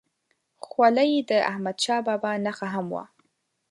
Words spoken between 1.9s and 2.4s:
بابا